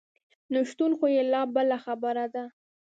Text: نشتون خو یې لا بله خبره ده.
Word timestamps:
نشتون 0.53 0.91
خو 0.97 1.05
یې 1.15 1.23
لا 1.31 1.41
بله 1.55 1.77
خبره 1.85 2.25
ده. 2.33 2.45